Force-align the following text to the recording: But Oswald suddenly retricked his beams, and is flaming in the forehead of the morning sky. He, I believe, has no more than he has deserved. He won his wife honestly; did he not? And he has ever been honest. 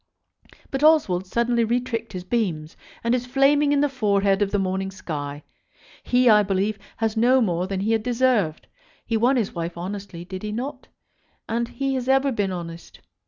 But 0.71 0.83
Oswald 0.83 1.27
suddenly 1.27 1.63
retricked 1.63 2.13
his 2.13 2.23
beams, 2.23 2.75
and 3.03 3.13
is 3.13 3.27
flaming 3.27 3.71
in 3.71 3.81
the 3.81 3.87
forehead 3.87 4.41
of 4.41 4.49
the 4.49 4.57
morning 4.57 4.89
sky. 4.89 5.43
He, 6.01 6.27
I 6.27 6.41
believe, 6.41 6.79
has 6.97 7.15
no 7.15 7.39
more 7.39 7.67
than 7.67 7.81
he 7.81 7.91
has 7.91 8.01
deserved. 8.01 8.65
He 9.05 9.15
won 9.15 9.35
his 9.35 9.53
wife 9.53 9.77
honestly; 9.77 10.25
did 10.25 10.41
he 10.41 10.51
not? 10.51 10.87
And 11.47 11.67
he 11.67 11.93
has 11.93 12.09
ever 12.09 12.31
been 12.31 12.51
honest. 12.51 12.99